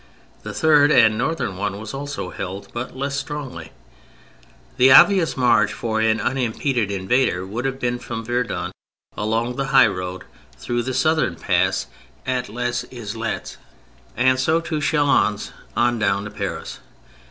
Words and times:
The 0.41 0.51
third 0.51 0.91
and 0.91 1.15
northern 1.15 1.57
one 1.57 1.79
was 1.79 1.93
also 1.93 2.31
held, 2.31 2.69
but 2.73 2.97
less 2.97 3.15
strongly. 3.15 3.71
The 4.77 4.91
obvious 4.91 5.37
march 5.37 5.71
for 5.73 6.01
an 6.01 6.19
unimpeded 6.19 6.89
invader 6.89 7.45
would 7.45 7.65
have 7.65 7.79
been 7.79 7.99
from 7.99 8.25
Verdun 8.25 8.71
along 9.15 9.57
the 9.57 9.65
high 9.65 9.85
road, 9.85 10.23
through 10.57 10.81
the 10.81 10.95
southern 10.95 11.35
pass 11.35 11.85
at" 12.25 12.49
Les 12.49 12.81
158 12.81 12.81
THE 12.81 12.87
FRENCH 12.87 13.13
REVOLUTION 13.13 13.29
Islettes," 13.29 13.57
and 14.17 14.39
so 14.39 14.59
to 14.59 14.81
Chalons 14.81 15.51
and 15.77 16.01
on 16.03 16.25
to 16.25 16.31
Paris. 16.31 16.79